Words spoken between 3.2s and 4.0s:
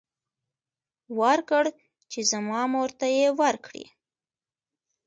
ورکړي.